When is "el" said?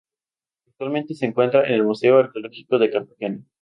1.75-1.83